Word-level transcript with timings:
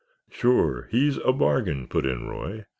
"Sure, 0.31 0.87
he's 0.89 1.17
a 1.23 1.31
bargain," 1.31 1.85
put 1.87 2.07
in 2.07 2.27
Roy. 2.27 2.65